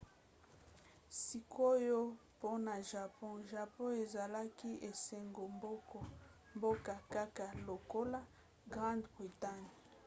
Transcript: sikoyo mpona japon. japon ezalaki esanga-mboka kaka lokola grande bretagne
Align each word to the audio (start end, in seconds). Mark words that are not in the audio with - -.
sikoyo 1.21 1.99
mpona 2.33 2.73
japon. 2.91 3.35
japon 3.53 3.89
ezalaki 4.03 4.71
esanga-mboka 4.89 6.93
kaka 7.13 7.45
lokola 7.67 8.19
grande 8.71 9.07
bretagne 9.15 9.71